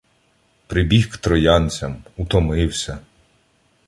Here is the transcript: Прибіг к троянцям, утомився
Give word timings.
Прибіг 0.67 1.11
к 1.11 1.17
троянцям, 1.17 2.03
утомився 2.17 2.99